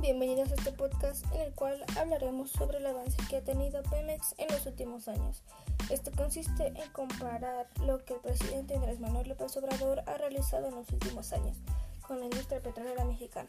bienvenidos 0.00 0.50
a 0.50 0.54
este 0.54 0.72
podcast 0.72 1.26
en 1.34 1.42
el 1.42 1.52
cual 1.52 1.84
hablaremos 1.98 2.50
sobre 2.50 2.78
el 2.78 2.86
avance 2.86 3.18
que 3.28 3.36
ha 3.36 3.44
tenido 3.44 3.82
Pemex 3.82 4.34
en 4.38 4.48
los 4.48 4.64
últimos 4.64 5.08
años. 5.08 5.42
Esto 5.90 6.10
consiste 6.16 6.68
en 6.68 6.90
comparar 6.92 7.68
lo 7.84 8.02
que 8.04 8.14
el 8.14 8.20
presidente 8.20 8.74
Andrés 8.74 8.98
Manuel 8.98 9.28
López 9.28 9.54
Obrador 9.58 10.02
ha 10.06 10.14
realizado 10.16 10.68
en 10.68 10.76
los 10.76 10.90
últimos 10.90 11.34
años 11.34 11.58
con 12.06 12.18
la 12.18 12.24
industria 12.24 12.62
petrolera 12.62 13.04
mexicana. 13.04 13.48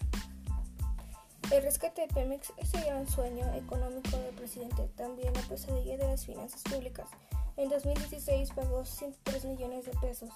El 1.52 1.64
rescate 1.64 2.02
de 2.02 2.08
Pemex 2.10 2.52
es 2.58 2.74
el 2.74 2.84
gran 2.84 3.08
sueño 3.08 3.46
económico 3.54 4.18
del 4.18 4.36
presidente, 4.36 4.90
también 4.98 5.34
la 5.34 5.42
pesadilla 5.42 5.98
de 5.98 6.08
las 6.08 6.26
finanzas 6.26 6.64
públicas. 6.64 7.08
En 7.56 7.70
2016 7.70 8.50
pagó 8.54 8.84
103 8.84 9.46
millones 9.46 9.86
de 9.86 9.94
pesos 10.02 10.30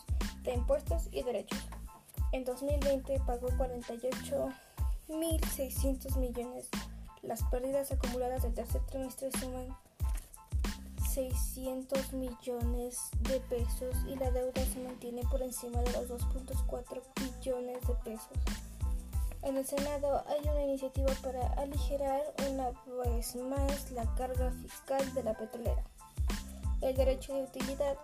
de 0.44 0.54
impuestos 0.54 1.10
y 1.12 1.24
derechos. 1.24 1.60
En 2.32 2.46
2020 2.46 3.20
pagó 3.26 3.50
48 3.58 4.50
1.600 5.08 6.18
millones. 6.18 6.70
Las 7.22 7.44
pérdidas 7.44 7.92
acumuladas 7.92 8.44
del 8.44 8.54
tercer 8.54 8.82
trimestre 8.86 9.30
suman 9.40 9.76
600 11.16 12.14
millones 12.14 13.10
de 13.22 13.40
pesos 13.42 13.96
y 14.08 14.16
la 14.16 14.32
deuda 14.32 14.66
se 14.66 14.80
mantiene 14.80 15.22
por 15.32 15.42
encima 15.42 15.80
de 15.82 15.92
los 15.94 16.10
2.4 16.10 17.02
billones 17.16 17.88
de 17.88 17.94
pesos. 18.04 18.38
En 19.42 19.58
el 19.58 19.66
Senado 19.66 20.24
hay 20.28 20.42
una 20.50 20.64
iniciativa 20.64 21.14
para 21.22 21.48
aligerar 21.54 22.22
una 22.50 22.72
vez 23.16 23.36
más 23.36 23.92
la 23.92 24.04
carga 24.16 24.52
fiscal 24.52 25.14
de 25.14 25.24
la 25.24 25.34
petrolera. 25.36 25.84
El 26.82 26.96
derecho 26.96 27.34
de 27.34 27.44
utilidad 27.44 27.96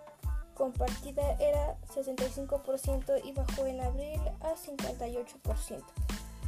compartida 0.54 1.32
era 1.40 1.76
65% 1.94 3.20
y 3.24 3.32
bajó 3.32 3.66
en 3.66 3.80
abril 3.80 4.20
a 4.40 4.54
58%. 4.54 5.82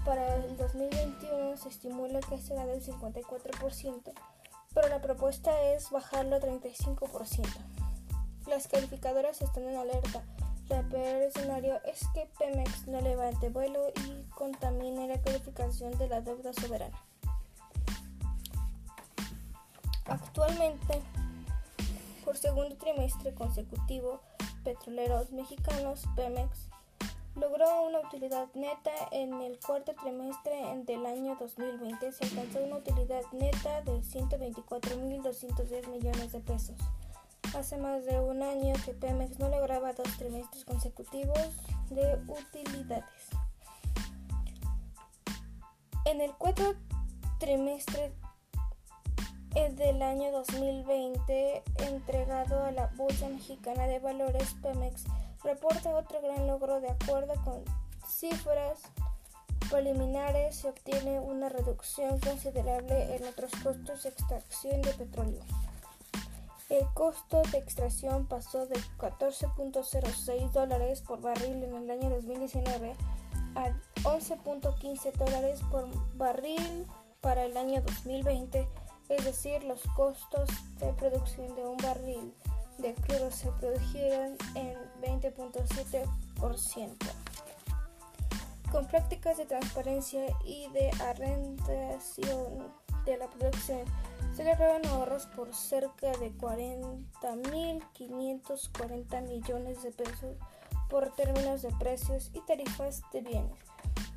Para 0.05 0.37
el 0.37 0.57
2021 0.59 1.57
se 1.57 1.71
estimula 1.71 2.21
que 2.21 2.37
será 2.39 2.67
del 2.67 2.83
54%, 2.85 4.13
pero 4.75 4.89
la 4.89 5.01
propuesta 5.01 5.51
es 5.73 5.91
bajarlo 5.91 6.37
a 6.37 6.41
35%. 6.41 7.47
Las 8.47 8.69
calificadoras 8.69 9.41
están 9.41 9.65
en 9.65 9.77
alerta. 9.79 10.23
El 10.69 10.87
peor 10.89 11.23
escenario 11.23 11.81
es 11.85 12.07
que 12.13 12.29
Pemex 12.39 12.87
no 12.87 13.01
levante 13.01 13.49
vuelo 13.49 13.81
y 14.07 14.25
contamine 14.35 15.09
la 15.09 15.21
calificación 15.23 15.97
de 15.97 16.09
la 16.09 16.21
deuda 16.21 16.53
soberana. 16.53 16.99
Actualmente, 20.05 21.01
por 22.27 22.37
segundo 22.37 22.77
trimestre 22.77 23.33
consecutivo, 23.33 24.21
petroleros 24.65 25.31
mexicanos 25.33 26.05
Pemex 26.15 26.69
logró 27.37 27.83
una 27.83 28.01
utilidad 28.01 28.49
neta 28.55 28.93
en 29.11 29.41
el 29.41 29.59
cuarto 29.59 29.95
trimestre 29.95 30.55
del 30.85 31.05
año 31.07 31.37
2020. 31.39 32.13
Se 32.13 32.25
alcanzó 32.25 32.65
una 32.65 32.77
utilidad 32.77 33.23
neta 33.33 33.81
de 33.83 33.93
124.210 34.01 35.89
millones 35.89 36.33
de 36.33 36.41
pesos. 36.41 36.77
Hace 37.57 37.77
más 37.77 38.05
de 38.05 38.21
un 38.21 38.43
año 38.43 38.75
que 38.85 38.95
Pemex 38.95 39.39
no 39.39 39.49
lograba 39.49 39.93
dos 39.93 40.09
trimestres 40.17 40.65
consecutivos 40.65 41.39
de 41.91 42.19
utilidades. 42.29 43.05
En 46.05 46.21
el 46.21 46.33
cuarto 46.33 46.75
trimestre 47.39 48.13
del 49.55 50.03
año 50.03 50.33
2020, 50.33 51.63
entregado 51.87 52.65
a 52.65 52.73
la 52.73 52.89
Bolsa 52.97 53.29
Mexicana 53.29 53.87
de 53.87 54.01
Valores, 54.01 54.53
Pemex. 54.61 55.05
Reporta 55.45 55.95
otro 55.95 56.21
gran 56.21 56.49
logro 56.49 56.81
de 56.81 56.91
acuerdo 56.91 57.35
con 57.45 57.63
cifras 58.05 58.81
preliminares. 59.71 60.57
Se 60.57 60.69
obtiene 60.69 61.21
una 61.21 61.49
reducción 61.51 62.19
considerable 62.19 63.15
en 63.15 63.25
otros 63.27 63.53
costos 63.63 64.03
de 64.03 64.09
extracción 64.09 64.83
de 64.83 64.93
petróleo. 64.93 65.43
El 66.69 66.87
costo 66.93 67.43
de 67.53 67.59
extracción 67.59 68.27
pasó 68.27 68.67
de 68.67 68.77
14.06 68.99 70.51
dólares 70.51 71.01
por 71.03 71.21
barril 71.21 71.63
en 71.63 71.75
el 71.77 71.91
año 71.93 72.11
2019 72.11 72.97
a 73.55 73.69
11.15 74.03 75.13
dólares 75.13 75.61
por 75.71 75.87
barril 76.17 76.89
para 77.21 77.45
el 77.45 77.57
año 77.57 77.81
2020, 77.81 78.69
es 79.09 79.25
decir, 79.25 79.65
los 79.65 79.83
costos 79.97 80.49
de 80.79 80.93
producción 80.95 81.55
de 81.55 81.67
un 81.67 81.77
barril 81.79 82.35
de 82.79 82.95
crudo 82.95 83.31
se 83.31 83.51
produjeron 83.53 84.37
en 84.55 84.77
20.7%. 85.03 86.97
Con 88.71 88.87
prácticas 88.87 89.37
de 89.37 89.45
transparencia 89.47 90.27
y 90.45 90.69
de 90.71 90.91
arrendación 91.03 92.73
de 93.05 93.19
la 93.19 93.29
producción, 93.29 93.85
se 94.35 94.43
lograron 94.43 94.85
ahorros 94.87 95.27
por 95.27 95.55
cerca 95.55 96.11
de 96.19 96.33
40.540 96.33 99.29
millones 99.29 99.83
de 99.83 99.93
pesos 99.93 100.37
por 100.91 101.15
términos 101.15 101.63
de 101.63 101.71
precios 101.73 102.33
y 102.35 102.41
tarifas 102.41 103.03
de 103.13 103.21
bienes 103.21 103.57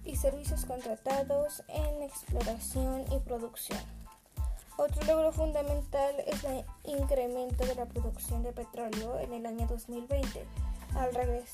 y 0.04 0.16
servicios 0.16 0.66
contratados 0.66 1.62
en 1.68 2.02
exploración 2.02 3.06
y 3.12 3.19
producción. 3.19 3.97
Otro 4.77 5.03
logro 5.05 5.31
fundamental 5.31 6.15
es 6.27 6.43
el 6.43 6.63
incremento 6.83 7.65
de 7.65 7.73
la 7.73 7.88
producción 7.88 8.43
de 8.43 8.53
petróleo 8.53 9.19
en 9.19 9.33
el 9.33 9.47
año 9.47 9.65
2020, 9.65 10.45
al 10.95 11.15
revés, 11.15 11.49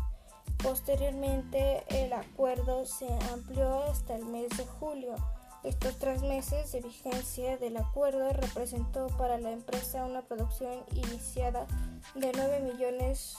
Posteriormente, 0.67 1.85
el 1.91 2.13
acuerdo 2.13 2.87
se 2.87 3.07
amplió 3.33 3.85
hasta 3.85 4.17
el 4.17 4.25
mes 4.25 4.49
de 4.57 4.67
julio. 4.67 5.15
Estos 5.63 5.97
tres 5.97 6.23
meses 6.23 6.73
de 6.73 6.81
vigencia 6.81 7.57
del 7.57 7.77
acuerdo 7.77 8.33
representó 8.33 9.07
para 9.17 9.39
la 9.39 9.53
empresa 9.53 10.05
una 10.05 10.23
producción 10.23 10.75
iniciada 10.93 11.69
de 12.17 12.33
9 12.35 12.73
millones 12.73 13.37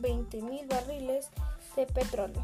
20 0.00 0.42
mil 0.42 0.66
barriles 0.66 1.28
de 1.76 1.86
petróleo. 1.86 2.42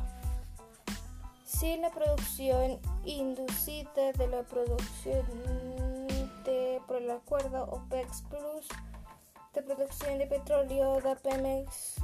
Sin 1.44 1.82
la 1.82 1.90
producción 1.90 2.78
inducida 3.04 4.12
de 4.16 4.28
la 4.28 4.44
producción 4.44 5.26
de, 6.44 6.80
por 6.86 6.98
el 6.98 7.10
acuerdo 7.10 7.64
OPEC 7.64 8.08
Plus 8.30 8.68
de 9.54 9.62
producción 9.62 10.18
de 10.18 10.26
petróleo 10.28 11.00
de 11.00 11.16
Pemex 11.16 11.96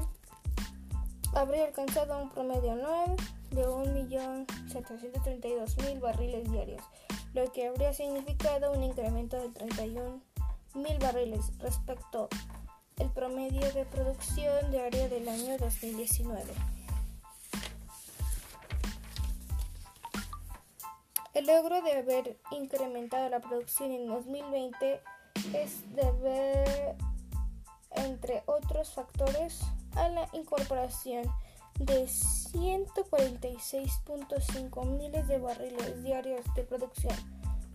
habría 1.35 1.67
alcanzado 1.67 2.23
un 2.23 2.31
promedio 2.31 2.73
anual 2.73 3.15
de 3.51 3.67
1.732.000 3.67 6.01
barriles 6.01 6.51
diarios, 6.51 6.83
lo 7.33 7.53
que 7.53 7.67
habría 7.67 7.93
significado 7.93 8.73
un 8.73 8.83
incremento 8.83 9.37
de 9.37 9.49
31.000 9.49 10.99
barriles 11.01 11.53
respecto 11.59 12.31
al 13.01 13.13
promedio 13.13 13.73
de 13.73 13.85
producción 13.87 14.71
diaria 14.71 15.09
del 15.09 15.29
año 15.29 15.59
2019. 15.59 16.45
El 21.35 21.47
logro 21.47 21.83
de 21.83 21.93
haber 21.93 22.39
incrementado 22.53 23.29
la 23.29 23.41
producción 23.41 23.91
en 23.91 24.07
2020 24.07 25.01
es 25.53 25.83
deber, 25.97 26.95
entre 27.95 28.43
otros 28.47 28.93
factores, 28.93 29.61
a 29.97 30.09
la 30.09 30.29
incorporación 30.33 31.25
de 31.79 32.05
146.5 32.05 34.87
miles 34.87 35.27
de 35.27 35.39
barriles 35.39 36.03
diarios 36.03 36.45
de 36.55 36.65
producción 36.65 37.15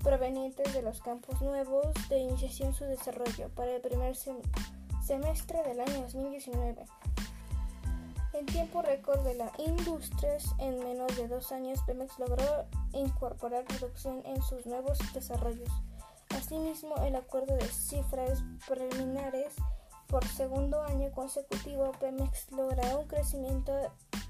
provenientes 0.04 0.74
de 0.74 0.82
los 0.82 1.02
campos 1.02 1.42
nuevos 1.42 1.88
de 2.08 2.20
iniciación 2.20 2.74
su 2.74 2.86
desarrollo 2.86 3.50
para 3.50 3.76
el 3.76 3.82
primer 3.82 4.16
semestre 4.16 5.62
del 5.64 5.82
año 5.82 6.02
2019. 6.04 6.86
En 8.34 8.46
tiempo 8.46 8.82
récord 8.82 9.22
de 9.24 9.36
la 9.36 9.52
industria, 9.58 10.38
en 10.60 10.80
menos 10.80 11.16
de 11.18 11.28
dos 11.28 11.52
años, 11.52 11.82
Pemex 11.86 12.18
logró 12.20 12.66
incorporar 12.94 13.66
producción 13.66 14.22
en 14.26 14.42
sus 14.44 14.66
nuevos 14.66 14.98
desarrollos. 15.14 15.70
Asimismo, 16.30 16.96
el 17.04 17.16
acuerdo 17.16 17.58
de 17.58 17.66
cifras 17.66 18.44
preliminares 18.68 19.56
por 20.10 20.26
segundo 20.28 20.82
año 20.84 21.12
consecutivo, 21.12 21.92
Pemex 22.00 22.52
logra 22.52 22.98
un 22.98 23.08
crecimiento 23.08 23.72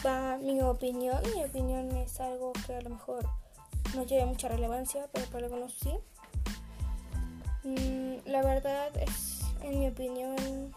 va 0.05 0.37
mi 0.37 0.61
opinión. 0.61 1.21
Mi 1.35 1.43
opinión 1.43 1.95
es 1.97 2.19
algo 2.19 2.51
que 2.65 2.75
a 2.75 2.81
lo 2.81 2.89
mejor 2.89 3.29
no 3.95 4.05
tiene 4.05 4.25
mucha 4.25 4.47
relevancia, 4.47 5.07
pero 5.11 5.25
para 5.27 5.45
algunos 5.45 5.73
sí. 5.73 5.93
Mm, 7.63 8.27
la 8.27 8.41
verdad 8.41 8.95
es, 8.97 9.41
en 9.61 9.79
mi 9.79 9.87
opinión, 9.87 10.73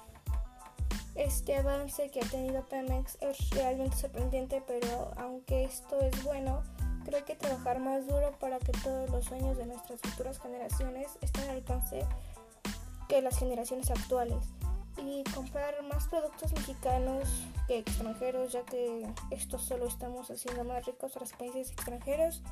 este 1.14 1.56
avance 1.56 2.11
que 2.11 2.20
ha 2.20 2.29
tenido 2.29 2.64
Pemex 2.67 3.19
es 3.20 3.50
realmente 3.50 3.97
sorprendente, 3.97 4.62
pero 4.67 5.12
aunque 5.17 5.64
esto 5.64 6.00
es 6.00 6.23
bueno, 6.25 6.62
creo 7.05 7.25
que 7.25 7.35
trabajar 7.35 7.81
más 7.81 8.06
duro 8.06 8.32
para 8.38 8.59
que 8.59 8.73
todos 8.73 9.11
los 9.11 9.25
sueños 9.26 9.56
de 9.56 9.67
nuestras 9.67 10.00
futuras 10.00 10.41
generaciones 10.41 11.19
estén 11.20 11.44
al 11.44 11.56
alcance 11.56 12.06
que 13.09 13.20
las 13.20 13.38
generaciones 13.38 13.91
actuales 13.91 14.44
y 14.97 15.25
comprar 15.35 15.82
más 15.85 16.06
productos 16.09 16.53
mexicanos 16.53 17.29
que 17.67 17.79
extranjeros, 17.79 18.53
ya 18.53 18.62
que 18.62 19.06
esto 19.31 19.59
solo 19.59 19.87
estamos 19.87 20.31
haciendo 20.31 20.64
más 20.64 20.85
ricos 20.87 21.17
a 21.17 21.20
los 21.20 21.32
países 21.32 21.70
extranjeros 21.70 22.43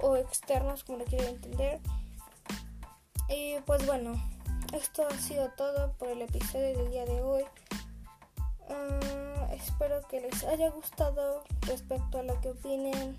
o 0.00 0.16
externos, 0.16 0.84
como 0.84 0.98
lo 0.98 1.04
quieren 1.04 1.28
entender. 1.28 1.80
Y 3.28 3.60
pues 3.66 3.86
bueno, 3.86 4.14
esto 4.72 5.06
ha 5.06 5.18
sido 5.18 5.50
todo 5.56 5.92
por 5.98 6.08
el 6.08 6.22
episodio 6.22 6.78
del 6.78 6.90
día 6.90 7.04
de 7.04 7.22
hoy. 7.22 7.44
Ah, 8.72 9.48
espero 9.52 10.00
que 10.08 10.20
les 10.20 10.44
haya 10.44 10.70
gustado 10.70 11.44
respecto 11.62 12.18
a 12.18 12.22
lo 12.22 12.40
que 12.40 12.50
opinen. 12.50 13.16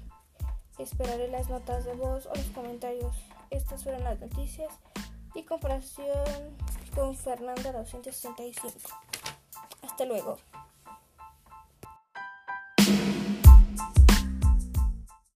Esperaré 0.78 1.28
las 1.28 1.50
notas 1.50 1.86
de 1.86 1.94
voz 1.94 2.26
o 2.26 2.36
los 2.36 2.48
comentarios. 2.48 3.16
Estas 3.52 3.84
fueron 3.84 4.04
las 4.04 4.20
noticias 4.20 4.74
y 5.36 5.44
comparación 5.44 6.58
con 6.96 7.16
Fernanda 7.16 7.72
265. 7.72 8.72
Hasta 9.84 10.06
luego. 10.06 10.38